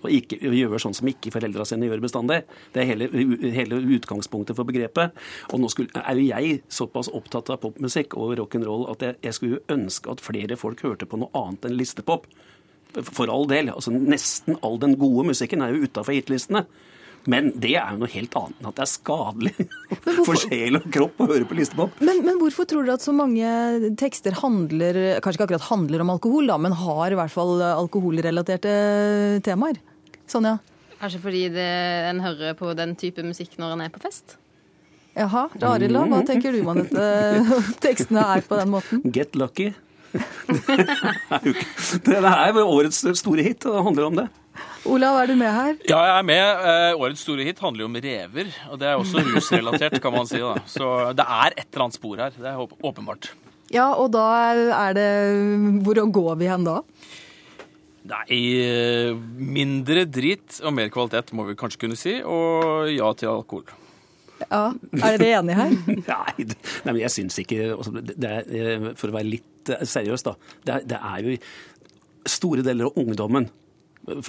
Og 0.01 0.09
ikke 0.11 0.41
gjøre 0.43 0.81
sånn 0.83 0.97
som 0.99 1.11
ikke 1.11 1.31
foreldra 1.35 1.67
sine 1.69 1.87
gjør 1.87 2.03
bestandig. 2.03 2.41
Det 2.75 2.83
er 2.83 2.89
hele, 2.91 3.09
hele 3.55 3.79
utgangspunktet 3.95 4.59
for 4.59 4.67
begrepet. 4.67 5.15
Og 5.53 5.63
nå 5.63 5.71
skulle, 5.71 6.03
er 6.03 6.19
jo 6.19 6.27
jeg 6.27 6.59
såpass 6.67 7.13
opptatt 7.15 7.53
av 7.55 7.63
popmusikk 7.63 8.19
og 8.19 8.35
rock'n'roll 8.41 8.89
at 8.95 9.07
jeg, 9.07 9.21
jeg 9.29 9.39
skulle 9.39 9.63
ønske 9.71 10.11
at 10.11 10.25
flere 10.25 10.59
folk 10.59 10.83
hørte 10.83 11.07
på 11.07 11.23
noe 11.23 11.31
annet 11.45 11.71
enn 11.71 11.79
listepop. 11.79 12.27
For 13.13 13.31
all 13.33 13.47
del. 13.51 13.71
altså 13.73 13.93
Nesten 13.95 14.59
all 14.63 14.81
den 14.83 14.99
gode 15.01 15.29
musikken 15.31 15.65
er 15.65 15.75
jo 15.75 15.89
utafor 15.89 16.15
hitlistene. 16.17 16.65
Men 17.31 17.49
det 17.57 17.73
er 17.81 17.95
jo 17.95 18.03
noe 18.03 18.13
helt 18.13 18.35
annet 18.37 18.59
enn 18.61 18.69
at 18.69 18.77
det 18.77 18.85
er 18.85 18.91
skadelig 18.91 19.53
for 20.27 20.37
sjel 20.37 20.77
og 20.77 20.89
kropp 20.93 21.23
å 21.25 21.29
høre 21.31 21.49
på 21.49 21.57
listepop. 21.57 21.97
Men, 22.05 22.21
men 22.27 22.37
hvorfor 22.41 22.69
tror 22.69 22.85
dere 22.85 22.99
at 22.99 23.07
så 23.07 23.15
mange 23.17 23.49
tekster 24.01 24.37
handler 24.43 24.99
Kanskje 25.25 25.39
ikke 25.39 25.47
akkurat 25.49 25.69
handler 25.71 26.05
om 26.05 26.13
alkohol, 26.13 26.51
da, 26.53 26.59
men 26.61 26.77
har 26.77 27.15
i 27.15 27.19
hvert 27.19 27.33
fall 27.33 27.65
alkoholrelaterte 27.65 28.75
temaer? 29.47 29.81
Sonja? 30.29 30.59
Kanskje 31.01 31.21
fordi 31.25 31.47
det, 31.53 31.71
en 32.11 32.21
hører 32.25 32.57
på 32.59 32.73
den 32.77 32.93
type 33.01 33.25
musikk 33.25 33.57
når 33.61 33.75
en 33.75 33.87
er 33.87 33.95
på 33.95 34.05
fest? 34.05 34.37
Jaha, 35.15 35.47
Arild. 35.65 35.97
Hva 36.11 36.21
tenker 36.27 36.53
du 36.53 36.61
om 36.65 36.81
at 36.83 36.93
tekstene 37.85 38.25
er 38.35 38.45
på 38.45 38.59
den 38.59 38.73
måten? 38.73 39.03
Get 39.15 39.37
lucky. 39.39 39.71
Det 42.05 42.15
er 42.15 42.53
jo 42.55 42.63
er 42.63 42.65
årets 42.65 43.03
store 43.19 43.45
hit, 43.47 43.65
og 43.67 43.77
det 43.77 43.85
handler 43.89 44.09
om 44.09 44.19
det. 44.23 44.27
Olav, 44.85 45.17
er 45.17 45.31
du 45.31 45.35
med 45.41 45.49
her? 45.51 45.77
Ja, 45.89 45.99
jeg 46.05 46.19
er 46.19 46.27
med. 46.29 46.43
Eh, 46.71 47.01
Årets 47.01 47.23
store 47.25 47.47
hit 47.47 47.59
handler 47.65 47.87
jo 47.87 47.89
om 47.89 47.97
rever, 48.05 48.51
og 48.71 48.79
det 48.81 48.91
er 48.91 49.01
også 49.01 49.23
rusrelatert, 49.33 49.97
kan 50.03 50.13
man 50.15 50.29
si. 50.29 50.39
da. 50.43 50.55
Så 50.69 50.91
det 51.17 51.25
er 51.25 51.57
et 51.57 51.67
eller 51.71 51.87
annet 51.87 51.97
spor 51.97 52.21
her. 52.21 52.37
Det 52.37 52.51
er 52.51 52.61
åpenbart. 52.61 53.31
Ja, 53.73 53.89
og 53.97 54.13
da 54.13 54.25
er 54.77 54.93
det 54.95 55.09
Hvor 55.87 55.99
går 56.13 56.35
vi 56.39 56.51
hen 56.53 56.67
da? 56.69 56.83
Nei, 58.05 58.27
eh, 58.61 59.15
mindre 59.41 60.05
drit 60.05 60.61
og 60.61 60.75
mer 60.77 60.91
kvalitet 60.93 61.33
må 61.33 61.47
vi 61.49 61.57
kanskje 61.57 61.81
kunne 61.87 61.97
si, 61.97 62.19
og 62.21 62.91
ja 62.93 63.09
til 63.17 63.33
alkohol. 63.33 63.65
Ja, 64.51 64.63
Er 65.03 65.19
dere 65.19 65.41
enige 65.41 65.57
her? 65.59 65.75
Nei, 66.13 66.45
det- 66.51 66.59
nei 66.85 66.93
men 66.93 67.01
jeg 67.03 67.13
syns 67.15 67.39
ikke 67.43 67.61
altså, 67.77 67.93
det 67.99 68.17
det 68.21 68.31
er, 68.31 68.49
eh, 68.61 68.89
For 69.01 69.09
å 69.13 69.17
være 69.19 69.31
litt 69.31 69.73
eh, 69.75 69.85
seriøs, 69.89 70.25
da. 70.27 70.35
Det 70.65 70.75
er, 70.79 70.89
det 70.95 71.01
er 71.01 71.29
jo 71.29 71.37
Store 72.25 72.63
deler 72.65 72.89
av 72.89 72.97
ungdommen 73.01 73.51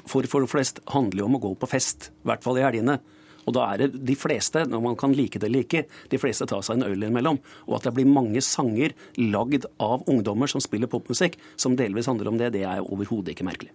for 0.08 0.24
folk 0.32 0.48
flest 0.52 0.80
handler 0.94 1.20
jo 1.24 1.26
om 1.28 1.36
å 1.36 1.42
gå 1.44 1.50
på 1.60 1.68
fest. 1.68 2.10
I 2.24 2.30
hvert 2.30 2.44
fall 2.46 2.60
i 2.60 2.64
helgene. 2.64 2.98
Og 3.46 3.54
da 3.54 3.66
er 3.74 3.84
det 3.84 4.04
de 4.08 4.16
fleste, 4.18 4.64
når 4.72 4.82
man 4.82 4.96
kan 4.98 5.14
like 5.14 5.38
det 5.42 5.50
eller 5.50 5.66
ikke, 5.66 5.84
de 6.10 6.20
fleste 6.22 6.48
tar 6.50 6.64
seg 6.66 6.80
en 6.80 6.88
øl 6.88 6.96
innimellom. 6.96 7.38
Og 7.68 7.76
at 7.78 7.86
det 7.90 7.94
blir 7.98 8.08
mange 8.10 8.42
sanger 8.42 8.96
lagd 9.20 9.68
av 9.84 10.06
ungdommer 10.10 10.50
som 10.50 10.64
spiller 10.64 10.90
popmusikk, 10.90 11.36
som 11.62 11.76
delvis 11.78 12.10
handler 12.10 12.32
om 12.32 12.40
det, 12.42 12.54
det 12.56 12.64
er 12.66 12.82
overhodet 12.88 13.36
ikke 13.36 13.46
merkelig. 13.48 13.74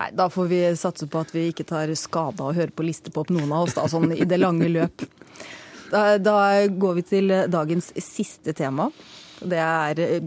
Nei, 0.00 0.08
Da 0.18 0.26
får 0.32 0.48
vi 0.50 0.62
satse 0.80 1.06
på 1.06 1.20
at 1.22 1.30
vi 1.36 1.50
ikke 1.52 1.68
tar 1.68 1.92
skade 2.00 2.40
av 2.42 2.50
å 2.50 2.56
høre 2.56 2.74
på 2.74 2.82
listepop, 2.88 3.30
noen 3.30 3.52
av 3.54 3.68
oss, 3.68 3.76
da, 3.78 3.84
sånn 3.92 4.10
i 4.16 4.24
det 4.26 4.40
lange 4.40 4.66
løp. 4.72 5.04
Da, 5.92 6.16
da 6.18 6.36
går 6.66 7.00
vi 7.00 7.04
til 7.04 7.34
dagens 7.52 7.90
siste 8.00 8.54
tema. 8.56 8.88
Det 9.42 9.58
er 9.58 9.98
eh, 10.00 10.20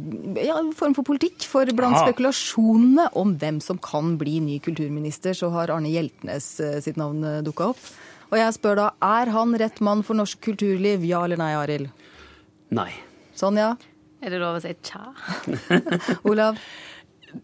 ja, 0.43 0.57
en 0.59 0.73
form 0.75 0.95
for 0.97 1.07
politikk. 1.07 1.45
For 1.49 1.67
blant 1.73 1.97
Aha. 1.97 2.09
spekulasjonene 2.09 3.07
om 3.17 3.33
hvem 3.41 3.61
som 3.63 3.79
kan 3.81 4.15
bli 4.21 4.37
ny 4.43 4.59
kulturminister, 4.63 5.37
så 5.37 5.49
har 5.55 5.73
Arne 5.73 5.91
Hjeltnes 5.93 6.49
eh, 6.63 6.77
sitt 6.85 6.99
navn 7.01 7.23
dukka 7.45 7.71
opp. 7.73 7.89
Og 8.31 8.39
jeg 8.39 8.55
spør 8.57 8.79
da, 8.79 8.87
er 9.05 9.31
han 9.33 9.53
rett 9.61 9.81
mann 9.85 10.01
for 10.05 10.17
norsk 10.17 10.41
kulturliv? 10.43 11.05
Ja 11.07 11.23
eller 11.25 11.39
nei, 11.39 11.53
Arild? 11.57 12.07
Nei. 12.75 12.89
Sonja? 13.37 13.75
Er 14.25 14.33
det 14.33 14.41
lov 14.41 14.57
å 14.57 14.63
si 14.63 14.73
tja? 14.85 15.11
Olav? 16.29 16.57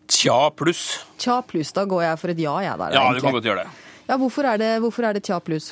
Tja 0.09 0.39
pluss. 0.55 0.83
Tja 1.21 1.41
pluss. 1.45 1.73
Da 1.75 1.85
går 1.89 2.05
jeg 2.07 2.19
for 2.21 2.33
et 2.33 2.41
ja, 2.41 2.55
jeg 2.65 2.81
der. 2.81 2.97
Ja, 2.97 3.05
du 3.13 3.21
kan 3.23 3.35
godt 3.35 3.47
gjøre 3.47 3.65
det. 3.65 3.87
Ja, 4.07 4.17
hvorfor 4.19 4.47
er 4.49 4.59
det, 4.59 4.71
hvorfor 4.83 5.07
er 5.07 5.15
det 5.15 5.23
tja 5.27 5.37
pluss? 5.43 5.71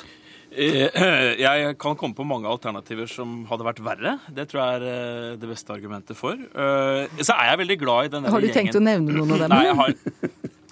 Eh, 0.50 1.38
Jeg 1.44 1.76
kan 1.78 1.96
komme 1.98 2.16
på 2.16 2.26
mange 2.26 2.50
alternativer 2.50 3.06
som 3.10 3.44
hadde 3.50 3.66
vært 3.66 3.82
verre. 3.86 4.16
Det 4.34 4.48
tror 4.50 4.60
jeg 4.62 4.80
er 4.80 4.86
eh, 4.90 5.36
det 5.40 5.50
beste 5.50 5.74
argumentet 5.74 6.18
for. 6.18 6.34
Eh, 6.34 7.20
Så 7.22 7.36
er 7.36 7.52
jeg 7.52 7.60
veldig 7.64 7.78
glad 7.82 8.08
i 8.08 8.12
den 8.16 8.24
gjengen 8.26 8.34
Har 8.34 8.40
du 8.42 8.48
gjengen 8.48 8.58
tenkt 8.58 8.80
å 8.80 8.84
nevne 8.84 9.14
noen 9.14 9.36
av 9.36 9.44
dem? 9.44 9.54
Nei, 9.54 9.64
jeg 9.68 9.78
har, 9.78 9.94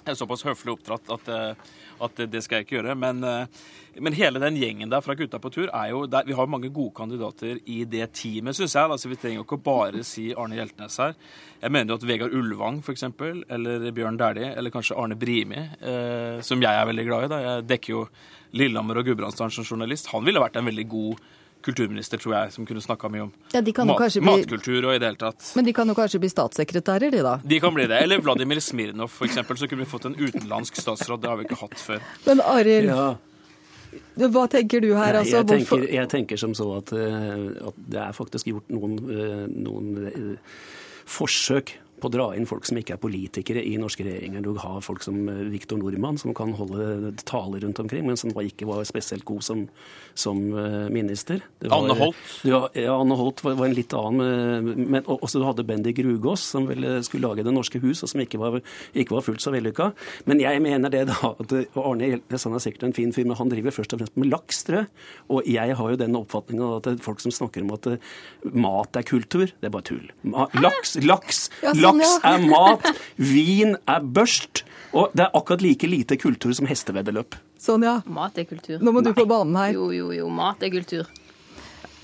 Jeg 0.03 0.15
er 0.15 0.19
såpass 0.19 0.43
høflig 0.47 0.73
oppdratt 0.75 1.11
at, 1.15 1.31
at 2.01 2.23
det 2.31 2.41
skal 2.43 2.59
jeg 2.59 2.67
ikke 2.67 2.77
gjøre. 2.79 2.95
Men, 2.99 3.23
eh, 3.23 3.45
men 3.99 4.15
hele 4.17 4.41
den 4.41 4.57
gjengen 4.59 4.91
der 4.91 5.03
fra 5.03 5.15
Gutta 5.17 5.39
på 5.41 5.51
tur 5.53 5.67
er 5.67 5.89
jo 5.91 6.05
der, 6.05 6.23
Vi 6.25 6.33
har 6.33 6.47
mange 6.47 6.69
gode 6.69 6.93
kandidater 6.95 7.59
i 7.65 7.83
det 7.85 8.11
teamet, 8.13 8.55
syns 8.55 8.75
jeg. 8.75 8.89
Altså, 8.89 9.09
vi 9.09 9.15
trenger 9.15 9.41
jo 9.41 9.47
ikke 9.47 9.63
bare 9.63 10.03
si 10.03 10.33
Arne 10.33 10.55
Hjeltnes 10.55 10.97
her. 10.97 11.15
Jeg 11.61 11.71
mener 11.71 11.93
jo 11.93 11.99
at 11.99 12.07
Vegard 12.07 12.33
Ulvang 12.33 12.81
f.eks., 12.81 13.03
eller 13.03 13.91
Bjørn 13.91 14.17
Dæhlie, 14.17 14.53
eller 14.55 14.69
kanskje 14.71 14.97
Arne 14.97 15.15
Brimi, 15.19 15.59
eh, 15.81 16.41
som 16.41 16.61
jeg 16.61 16.73
er 16.73 16.85
veldig 16.85 17.05
glad 17.05 17.25
i. 17.25 17.27
da. 17.27 17.39
Jeg 17.39 17.67
dekker 17.67 17.89
jo 17.93 18.07
Lillehammer 18.53 18.97
og 18.97 19.05
Gudbrandsdalen 19.05 19.51
som 19.51 19.63
journalist. 19.67 20.09
Han 20.13 20.25
ville 20.25 20.41
vært 20.41 20.57
en 20.57 20.65
veldig 20.65 20.87
god 20.89 21.19
kulturminister, 21.65 22.17
tror 22.21 22.35
jeg, 22.37 22.53
som 22.55 22.65
kunne 22.65 22.81
snakka 22.83 23.09
mye 23.11 23.23
om 23.27 23.31
Ja, 23.53 23.61
kan 23.75 23.87
mat, 23.87 23.97
bli- 23.99 24.21
matkultur 24.23 24.85
og 24.87 24.95
i 24.95 24.99
det 24.99 25.09
hele 25.09 25.19
tatt. 25.19 25.51
Men 25.55 25.65
de 25.65 25.73
kan 25.73 25.87
jo 25.87 25.93
kanskje 25.97 26.19
bli 26.23 26.29
statssekretærer, 26.31 27.11
de 27.11 27.23
da. 27.25 27.37
De 27.43 27.59
kan 27.59 27.73
bli 27.73 27.85
det. 27.87 28.01
Eller 28.03 28.21
Vladimir 28.23 28.59
Smirnov, 28.63 29.09
f.eks. 29.11 29.35
Så 29.59 29.67
kunne 29.67 29.83
vi 29.83 29.89
fått 29.89 30.05
en 30.05 30.15
utenlandsk 30.15 30.75
statsråd. 30.79 31.21
Det 31.21 31.29
har 31.29 31.37
vi 31.37 31.43
ikke 31.49 31.59
hatt 31.59 31.75
før. 31.79 31.99
Men 32.25 32.41
Arild, 32.41 32.89
Ja, 34.19 34.27
hva 34.29 34.43
tenker 34.51 34.81
du 34.83 34.91
her? 34.93 35.13
Nei, 35.13 35.19
Altså, 35.23 35.39
jeg, 35.39 35.47
tenker, 35.47 35.85
jeg 35.93 36.09
tenker 36.11 36.37
som 36.37 36.51
så 36.53 36.77
at, 36.77 36.91
eh, 36.93 37.67
at 37.67 37.73
det 37.89 37.99
er 38.03 38.11
faktisk 38.13 38.45
gjort 38.51 38.67
noen, 38.69 38.97
eh, 39.09 39.47
noen 39.49 40.07
eh, 40.07 40.37
forsøk 41.09 41.73
på 42.01 42.09
å 42.09 42.13
dra 42.13 42.27
inn 42.37 42.47
folk 42.49 42.65
som 42.67 42.77
ikke 42.79 42.95
er 42.95 43.01
politikere 43.01 43.63
i 43.65 43.75
norske 43.81 44.05
regjeringer. 44.07 44.43
Du 44.45 44.53
har 44.61 44.81
folk 44.85 45.03
som 45.05 45.17
eh, 45.29 45.43
Viktor 45.53 45.79
Nordmann, 45.81 46.17
som 46.21 46.33
kan 46.37 46.53
holde 46.57 47.13
taler 47.27 47.63
rundt 47.65 47.79
omkring, 47.83 48.05
men 48.07 48.17
som 48.19 48.31
ikke 48.39 48.67
var 48.69 48.83
spesielt 48.87 49.25
god 49.27 49.43
som, 49.45 49.65
som 50.17 50.39
eh, 50.57 50.87
minister. 50.93 51.41
Det 51.59 51.69
var- 51.71 51.83
Anne 51.83 51.97
Holt. 51.99 52.15
Du 52.43 52.49
ja, 52.51 52.95
Anne 52.95 53.15
Holt 53.19 53.43
var, 53.45 53.55
var 53.59 53.69
en 53.69 53.75
litt 53.77 53.93
annen, 53.97 54.73
men 54.89 55.03
også 55.09 55.39
du 55.41 55.45
hadde 55.47 55.65
Bendik 55.67 55.99
Rugås, 56.05 56.43
som 56.55 56.67
vel 56.69 56.87
skulle 57.05 57.27
lage 57.27 57.43
Det 57.45 57.53
norske 57.55 57.79
hus, 57.83 58.03
og 58.03 58.09
som 58.11 58.21
ikke 58.23 58.39
var, 58.41 58.59
ikke 58.95 59.15
var 59.15 59.23
fullt 59.25 59.43
så 59.43 59.51
vellykka. 59.53 59.91
Men 60.29 60.39
jeg 60.43 60.61
mener 60.63 60.91
det 60.93 61.05
da, 61.11 61.33
at 61.39 61.53
Arne 61.79 62.09
Hjeltnes 62.13 62.45
er 62.49 62.63
sikkert 62.63 62.87
en 62.89 62.95
fin 62.97 63.13
fyr, 63.15 63.27
men 63.29 63.37
han 63.39 63.51
driver 63.51 63.75
først 63.75 63.93
og 63.95 64.01
fremst 64.03 64.17
med 64.19 64.31
laks, 64.31 64.63
tror 64.67 64.81
jeg. 64.81 64.89
Og 65.29 65.47
jeg 65.49 65.75
har 65.79 65.93
jo 65.93 65.99
den 65.99 66.17
oppfatninga 66.19 66.69
at 66.77 66.87
det 66.87 66.95
er 66.97 67.03
folk 67.05 67.21
som 67.23 67.33
snakker 67.35 67.65
om 67.65 67.73
at 67.75 67.87
eh, 67.93 68.11
mat 68.53 68.99
er 68.99 69.05
kultur, 69.07 69.47
det 69.49 69.69
er 69.69 69.73
bare 69.73 69.87
tull. 69.89 70.07
Ma 70.29 70.47
laks, 70.59 70.95
laks, 71.05 71.45
sånn, 71.61 71.75
laks 71.97 72.19
er 72.23 72.45
mat, 72.49 72.89
vin 73.17 73.75
er 73.87 73.99
børst. 74.01 74.63
Og 74.93 75.11
det 75.13 75.21
er 75.27 75.35
akkurat 75.37 75.61
like 75.61 75.87
lite 75.87 76.17
kultur 76.17 76.53
som 76.57 76.65
hesteveddeløp. 76.65 77.35
Sonja, 77.59 78.01
Mat 78.09 78.37
er 78.37 78.45
kultur. 78.49 78.79
nå 78.81 78.91
må 78.91 79.03
du 79.03 79.11
på 79.13 79.25
banen 79.29 79.55
her. 79.55 79.73
Jo, 79.73 79.91
jo, 79.91 80.11
jo. 80.11 80.29
Mat 80.29 80.63
er 80.63 80.69
kultur. 80.73 81.05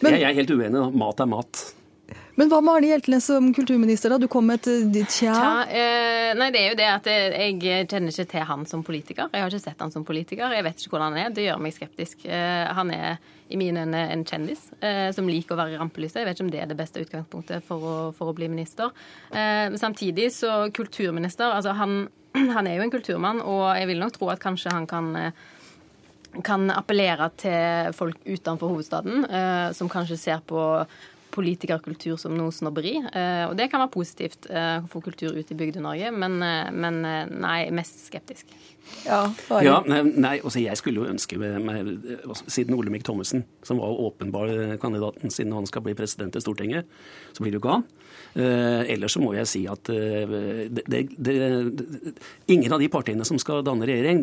Men- 0.01 0.13
jeg, 0.13 0.22
jeg 0.22 0.30
er 0.30 0.36
helt 0.36 0.51
uenig. 0.51 0.72
da. 0.74 0.89
Mat 0.92 1.20
er 1.20 1.25
mat. 1.25 1.74
Men 2.36 2.50
hva 2.51 2.60
med 2.60 2.74
Arne 2.74 2.89
Hjeltnes 2.89 3.27
som 3.30 3.48
kulturminister, 3.56 4.12
da? 4.12 4.20
Du 4.20 4.27
kom 4.32 4.50
med 4.50 4.60
et 4.60 4.98
eh, 4.98 5.06
tja. 5.08 5.32
Ja, 5.32 5.51
eh, 5.72 6.32
nei, 6.36 6.50
det 6.51 6.62
er 6.62 6.74
jo 6.74 6.80
det 6.80 6.89
at 6.92 7.08
jeg, 7.08 7.30
jeg 7.63 7.88
kjenner 7.88 8.12
ikke 8.12 8.27
til 8.34 8.50
han 8.50 8.65
som 8.68 8.84
politiker. 8.84 9.30
Jeg 9.32 9.46
har 9.46 9.54
ikke 9.54 9.63
sett 9.63 9.86
han 9.86 9.94
som 9.94 10.04
politiker. 10.08 10.51
Jeg 10.51 10.65
vet 10.68 10.84
ikke 10.84 10.96
hvordan 10.98 11.15
han 11.15 11.24
er. 11.24 11.32
Det 11.36 11.48
gjør 11.48 11.63
meg 11.63 11.75
skeptisk. 11.77 12.27
Eh, 12.27 12.65
han 12.75 12.92
er 12.92 13.22
i 13.48 13.60
mine 13.62 13.86
øyne 13.86 14.04
en 14.12 14.25
kjendis 14.27 14.68
eh, 14.84 15.12
som 15.15 15.30
liker 15.30 15.56
å 15.56 15.60
være 15.62 15.75
i 15.75 15.80
rampelyset. 15.80 16.20
Jeg 16.22 16.27
vet 16.27 16.38
ikke 16.39 16.48
om 16.48 16.51
det 16.54 16.62
er 16.63 16.70
det 16.74 16.80
beste 16.80 17.04
utgangspunktet 17.06 17.65
for 17.68 17.88
å, 17.88 17.96
for 18.18 18.32
å 18.32 18.36
bli 18.36 18.51
minister. 18.51 18.92
Eh, 19.32 19.72
samtidig 19.80 20.32
så 20.36 20.65
kulturminister 20.75 21.56
Altså 21.56 21.75
han, 21.77 22.08
han 22.58 22.68
er 22.68 22.80
jo 22.80 22.88
en 22.88 22.94
kulturmann, 22.94 23.44
og 23.46 23.70
jeg 23.80 23.94
vil 23.94 24.01
nok 24.01 24.18
tro 24.18 24.34
at 24.34 24.44
kanskje 24.44 24.75
han 24.75 24.89
kan 24.89 25.12
eh, 25.22 25.46
kan 26.44 26.68
appellere 26.68 27.30
til 27.39 27.94
folk 27.96 28.18
utenfor 28.27 28.74
hovedstaden, 28.74 29.24
eh, 29.24 29.70
som 29.72 29.88
kanskje 29.88 30.18
ser 30.20 30.42
på 30.44 30.60
politikerkultur 31.36 32.15
som 32.20 32.36
noe 32.38 32.54
snobberi. 32.54 32.96
Eh, 33.12 33.44
og 33.50 33.56
det 33.60 33.70
kan 33.72 33.84
være 33.84 33.94
positivt 33.94 34.48
eh, 34.50 34.80
å 34.84 34.89
få 34.92 35.01
kultur 35.06 35.36
ut 35.36 35.51
i 35.51 35.58
Bygde-Norge, 35.60 36.13
men, 36.15 36.39
eh, 36.46 36.72
men 36.72 37.01
nei, 37.04 37.60
mest 37.75 38.08
skeptisk. 38.08 38.56
Ja, 39.08 39.24
Ja, 39.65 39.80
nei, 39.82 40.36
altså 40.38 40.62
jeg 40.62 40.77
skulle 40.77 41.01
jo 41.01 41.10
ønske 41.10 41.39
med, 41.42 41.58
med, 41.65 41.88
altså, 42.22 42.46
Siden 42.54 42.77
Olemic 42.77 43.06
Thommessen, 43.08 43.42
som 43.65 43.82
var 43.82 43.98
åpenbar 43.98 44.77
kandidaten 44.82 45.34
siden 45.34 45.56
han 45.58 45.65
skal 45.65 45.82
bli 45.88 45.96
president 45.98 46.38
i 46.38 46.44
Stortinget, 46.44 46.86
så 47.34 47.42
blir 47.42 47.56
det 47.56 47.58
jo 47.58 47.63
ikke 47.63 47.80
han. 47.80 47.88
Eh, 48.36 48.92
ellers 48.94 49.15
så 49.15 49.24
må 49.24 49.32
jeg 49.34 49.48
si 49.50 49.62
at 49.72 49.89
det, 49.89 50.84
det, 50.92 51.01
det, 51.18 51.36
ingen 52.51 52.75
av 52.75 52.82
de 52.84 52.89
partiene 52.92 53.25
som 53.25 53.39
skal 53.42 53.63
danne 53.65 53.88
regjering, 53.88 54.22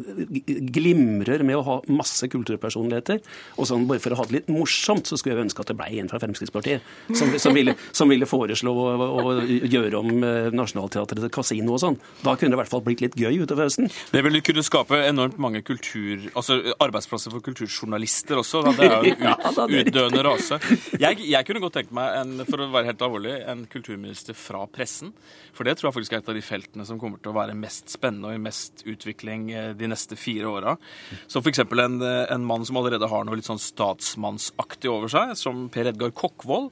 glimrer 0.70 1.42
med 1.48 1.58
å 1.58 1.64
ha 1.66 1.76
masse 1.90 2.28
kulturpersonligheter. 2.30 3.22
Og 3.58 3.68
sånn 3.68 3.88
bare 3.90 4.02
for 4.04 4.14
å 4.14 4.20
ha 4.20 4.28
det 4.28 4.36
litt 4.36 4.52
morsomt, 4.52 5.08
så 5.08 5.18
skulle 5.18 5.38
jeg 5.38 5.48
ønske 5.48 5.64
at 5.64 5.72
det 5.72 5.78
ble 5.80 5.90
en 5.98 6.12
fra 6.12 6.20
Fremskrittspartiet 6.22 6.86
som, 7.10 7.38
som, 7.38 7.54
ville, 7.54 7.74
som 7.92 8.10
ville 8.10 8.26
foreslå 8.28 8.72
å, 8.72 9.08
å 9.22 9.34
gjøre 9.44 9.98
om 9.98 10.24
eh, 10.26 10.48
Nationaltheatret 10.54 11.24
til 11.24 11.32
kasino 11.34 11.74
og 11.76 11.82
sånn. 11.82 11.98
Da 12.22 12.34
kunne 12.38 12.52
det 12.52 12.58
i 12.58 12.60
hvert 12.62 12.72
fall 12.72 12.84
blitt 12.86 13.02
litt 13.04 13.16
gøy 13.18 13.42
utover 13.42 13.66
høsten. 13.66 13.90
Det 14.12 14.22
ville 14.24 14.42
kunne 14.44 14.64
skape 14.66 15.00
enormt 15.08 15.38
mange 15.42 15.62
kultur, 15.66 16.28
altså 16.32 16.58
arbeidsplasser 16.82 17.34
for 17.34 17.44
kulturjournalister 17.44 18.40
også. 18.40 18.62
Da. 18.68 18.74
Det 18.78 18.88
er 18.88 19.08
jo 19.10 19.16
ut, 19.72 19.76
utdøende 19.82 20.24
rase. 20.26 20.60
Jeg, 21.00 21.20
jeg 21.26 21.48
kunne 21.48 21.64
godt 21.64 21.78
tenkt 21.80 21.94
meg, 21.96 22.16
en, 22.22 22.46
for 22.48 22.62
å 22.62 22.70
være 22.72 22.92
helt 22.92 23.04
alvorlig, 23.04 23.36
en 23.50 23.66
kulturminister 23.72 24.38
fra 24.38 24.64
pressen. 24.70 25.12
For 25.52 25.68
det 25.68 25.76
tror 25.78 25.90
jeg 25.90 25.98
faktisk 25.98 26.16
er 26.16 26.22
et 26.22 26.32
av 26.32 26.38
de 26.38 26.44
feltene 26.44 26.86
som 26.88 27.00
kommer 27.00 27.20
til 27.20 27.32
å 27.32 27.36
være 27.36 27.56
mest 27.58 27.92
spennende 27.92 28.30
og 28.30 28.38
i 28.38 28.42
mest 28.42 28.86
utvikling 28.88 29.50
eh, 29.52 29.70
de 29.76 29.90
neste 29.90 30.16
fire 30.20 30.48
åra. 30.48 30.76
Som 31.26 31.44
f.eks. 31.44 31.64
En, 31.82 32.00
en 32.02 32.46
mann 32.46 32.64
som 32.68 32.78
allerede 32.78 33.08
har 33.10 33.26
noe 33.26 33.38
litt 33.38 33.48
sånn 33.48 33.60
statsmannsaktig 33.60 34.90
over 34.92 35.10
seg, 35.12 35.34
som 35.38 35.66
Per 35.72 35.90
Edgar 35.90 36.12
Kokkvold. 36.16 36.70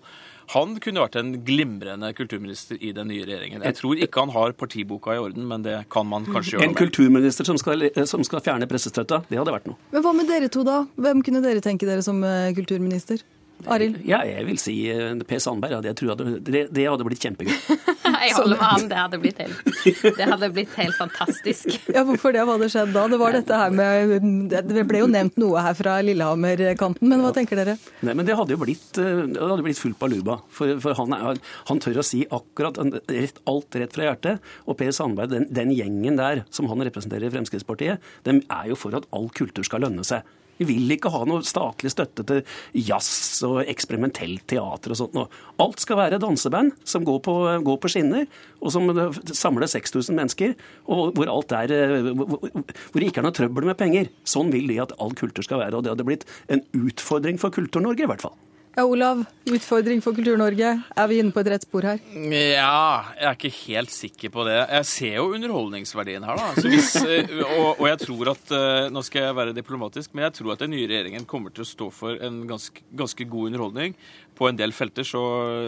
Han 0.51 0.73
kunne 0.83 1.05
vært 1.05 1.17
en 1.21 1.33
glimrende 1.47 2.11
kulturminister 2.19 2.79
i 2.83 2.91
den 2.97 3.07
nye 3.13 3.23
regjeringen. 3.23 3.63
Jeg 3.63 3.77
tror 3.79 4.01
ikke 4.03 4.25
han 4.25 4.33
har 4.35 4.55
partiboka 4.59 5.15
i 5.15 5.21
orden, 5.23 5.47
men 5.47 5.63
det 5.63 5.77
kan 5.95 6.09
man 6.11 6.27
kanskje 6.27 6.57
gjøre 6.57 6.67
En 6.67 6.73
med. 6.75 6.79
kulturminister 6.81 7.47
som 7.47 7.59
skal, 7.61 7.87
som 8.11 8.25
skal 8.27 8.43
fjerne 8.43 8.67
pressestøtta, 8.71 9.23
det 9.31 9.39
hadde 9.39 9.55
vært 9.55 9.69
noe. 9.71 9.79
Men 9.95 10.03
hva 10.03 10.15
med 10.17 10.27
dere 10.31 10.51
to, 10.51 10.65
da? 10.67 10.81
Hvem 10.99 11.23
kunne 11.27 11.45
dere 11.45 11.63
tenke 11.63 11.87
dere 11.87 12.03
som 12.03 12.19
eh, 12.27 12.51
kulturminister? 12.59 13.23
Arild? 13.71 14.01
Ja, 14.09 14.23
jeg 14.25 14.47
vil 14.49 14.59
si 14.59 14.75
eh, 14.91 15.15
Per 15.29 15.39
Sandberg. 15.45 15.77
Ja, 15.77 15.81
det, 15.85 15.95
jeg 16.01 16.09
hadde, 16.11 16.39
det, 16.41 16.67
det 16.75 16.87
hadde 16.89 17.07
blitt 17.07 17.23
kjempegøy. 17.23 17.55
Jeg 18.21 18.35
holder 18.37 18.59
med 18.61 18.67
han. 18.69 18.87
Det 18.91 18.99
hadde 18.99 19.21
blitt 19.23 19.39
helt, 19.41 19.71
det 20.19 20.27
hadde 20.33 20.51
blitt 20.55 20.75
helt 20.81 20.97
fantastisk. 20.99 21.77
Ja, 21.95 22.05
hvorfor 22.07 22.35
det? 22.35 22.43
Hva 22.47 22.55
hadde 22.57 22.69
skjedd 22.73 22.93
da? 22.95 23.07
Det 23.11 23.19
var 23.21 23.35
dette 23.35 23.57
her 23.57 23.73
med 23.75 24.53
Det 24.71 24.85
ble 24.89 25.03
jo 25.03 25.09
nevnt 25.11 25.39
noe 25.41 25.63
her 25.65 25.75
fra 25.79 25.97
Lillehammer-kanten, 26.05 27.09
men 27.11 27.23
hva 27.25 27.33
tenker 27.35 27.59
dere? 27.59 27.77
Nei, 28.07 28.15
men 28.15 28.29
det 28.29 28.37
hadde 28.39 28.55
jo 28.55 28.61
blitt, 28.63 28.89
eh, 29.01 29.23
det 29.35 29.41
hadde 29.41 29.65
blitt 29.67 29.81
fullt 29.81 29.99
baluba. 30.01 30.39
For, 30.55 30.77
for 30.83 30.97
han, 31.01 31.17
er, 31.17 31.41
han 31.71 31.83
tør 31.83 32.03
å 32.03 32.07
si 32.07 32.23
akkurat 32.31 32.79
rett, 33.11 33.41
alt 33.51 33.81
rett 33.81 33.97
fra 33.97 34.09
hjertet. 34.11 34.51
Og 34.67 34.79
Per 34.81 34.93
Sandberg, 34.95 35.33
den, 35.33 35.49
den 35.55 35.75
gjengen 35.77 36.21
der 36.21 36.45
som 36.55 36.69
han 36.71 36.85
representerer 36.87 37.29
i 37.29 37.35
Fremskrittspartiet, 37.35 38.13
dem 38.29 38.43
er 38.49 38.71
jo 38.73 38.79
for 38.79 38.97
at 38.99 39.09
all 39.17 39.31
kultur 39.35 39.67
skal 39.67 39.85
lønne 39.87 40.07
seg. 40.07 40.27
Vi 40.61 40.67
vil 40.69 40.93
ikke 40.93 41.13
ha 41.13 41.23
noe 41.25 41.45
statlig 41.47 41.93
støtte 41.95 42.25
til 42.29 42.43
jazz 42.77 43.41
og 43.49 43.63
eksperimentelt 43.65 44.45
teater 44.51 44.93
og 44.93 45.01
sånt. 45.01 45.17
noe. 45.17 45.31
Alt 45.63 45.81
skal 45.81 45.97
være 46.03 46.21
danseband 46.21 46.75
som 46.85 47.07
går 47.09 47.23
på, 47.25 47.37
går 47.65 47.81
på 47.81 47.93
skinner, 47.93 48.29
og 48.61 48.75
som 48.75 48.91
samler 49.25 49.71
6000 49.71 50.17
mennesker, 50.17 50.55
og 50.85 51.17
hvor 51.17 51.33
alt 51.33 51.57
er 51.57 51.73
hvor 52.13 53.01
det 53.01 53.09
ikke 53.09 53.25
er 53.25 53.29
noe 53.29 53.37
trøbbel 53.37 53.71
med 53.71 53.81
penger. 53.81 54.13
Sånn 54.29 54.53
vil 54.53 54.69
de 54.69 54.81
at 54.85 54.93
all 55.01 55.17
kultur 55.17 55.47
skal 55.47 55.65
være. 55.65 55.79
Og 55.79 55.87
det 55.87 55.95
hadde 55.95 56.09
blitt 56.09 56.29
en 56.53 56.63
utfordring 56.77 57.41
for 57.41 57.55
Kultur-Norge, 57.55 58.05
i 58.05 58.11
hvert 58.11 58.29
fall. 58.29 58.37
Ja, 58.81 58.87
Olav, 58.89 59.25
utfordring 59.45 59.99
for 60.01 60.17
Kultur-Norge. 60.17 60.69
Er 60.97 61.09
vi 61.11 61.19
inne 61.21 61.35
på 61.37 61.43
et 61.43 61.51
rett 61.53 61.67
spor 61.67 61.85
her? 61.85 61.99
Ja, 62.33 63.11
jeg 63.13 63.27
er 63.29 63.35
ikke 63.37 63.51
helt 63.59 63.93
sikker 63.93 64.33
på 64.33 64.47
det. 64.49 64.55
Jeg 64.57 64.87
ser 64.89 65.19
jo 65.19 65.27
underholdningsverdien 65.37 66.25
her, 66.25 66.41
da. 66.41 66.55
Så 66.57 66.73
hvis, 66.73 66.95
eh, 67.05 67.35
og, 67.59 67.75
og 67.75 67.85
jeg 67.91 68.01
tror 68.07 68.33
at 68.33 68.55
eh, 68.57 68.89
Nå 68.89 69.03
skal 69.05 69.27
jeg 69.27 69.37
være 69.37 69.53
diplomatisk, 69.59 70.15
men 70.15 70.31
jeg 70.31 70.39
tror 70.39 70.55
at 70.55 70.65
den 70.65 70.73
nye 70.73 70.89
regjeringen 70.89 71.29
kommer 71.29 71.53
til 71.53 71.67
å 71.67 71.69
stå 71.69 71.91
for 71.93 72.25
en 72.25 72.41
ganske, 72.49 72.81
ganske 72.97 73.29
god 73.29 73.51
underholdning 73.51 73.99
på 74.41 74.49
en 74.49 74.57
del 74.57 74.73
felter, 74.73 75.05
så, 75.05 75.21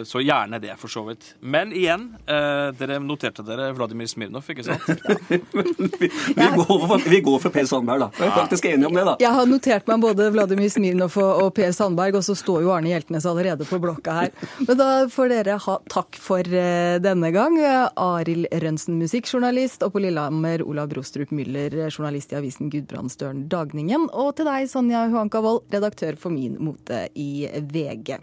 så 0.08 0.22
gjerne 0.24 0.56
det, 0.62 0.72
for 0.80 0.88
så 0.88 1.02
vidt. 1.04 1.34
Men 1.44 1.74
igjen, 1.76 2.06
eh, 2.24 2.70
dere 2.78 2.96
noterte 3.04 3.44
dere 3.44 3.68
Vladimir 3.76 4.08
Smirnov, 4.08 4.48
ikke 4.48 4.64
sant? 4.64 4.88
Vi, 5.28 6.08
vi, 6.08 6.46
går, 6.56 6.86
for, 6.88 7.04
vi 7.10 7.18
går 7.24 7.38
for 7.42 7.52
Per 7.52 7.66
Sandberg, 7.68 8.06
da. 8.06 8.08
Vi 8.16 8.24
er 8.24 8.32
faktisk 8.34 8.66
enige 8.70 8.88
om 8.88 8.96
det, 8.96 9.04
da. 9.06 9.14
Jeg 9.20 9.36
har 9.36 9.46
notert 9.48 9.86
meg 9.90 10.00
både 10.02 10.30
Vladimir 10.34 10.72
Smirnov 10.72 11.14
og 11.20 11.42
og 11.42 11.52
Per 11.56 11.72
Sandberg, 11.76 12.16
og 12.18 12.24
så 12.24 12.34
står 12.38 12.64
jo 12.64 12.72
Arne 12.74 12.94
Hjeltnes 13.02 13.26
allerede 13.26 13.64
på 13.64 13.78
blokka 13.82 14.12
her. 14.12 14.30
Men 14.66 14.78
da 14.78 14.88
får 15.10 15.32
dere 15.32 15.58
ha 15.58 15.76
takk 15.90 16.18
for 16.22 16.46
eh, 16.46 16.98
denne 17.02 17.32
gang. 17.34 17.58
Arild 17.98 18.46
Rønsen, 18.62 18.98
musikkjournalist, 19.00 19.82
og 19.82 19.96
på 19.96 20.04
Lillehammer 20.04 20.62
Olav 20.62 20.92
Brostrup 20.92 21.34
Müller, 21.34 21.74
journalist 21.90 22.32
i 22.32 22.38
avisen 22.38 22.70
Gudbrandsdølen 22.70 23.48
Dagningen. 23.50 24.06
Og 24.12 24.36
til 24.38 24.46
deg, 24.46 24.70
Sonja 24.70 25.08
Huanka 25.10 25.42
Wold, 25.42 25.66
redaktør 25.74 26.18
for 26.20 26.34
Min 26.34 26.60
Mote 26.62 27.08
i 27.18 27.48
VG. 27.50 28.22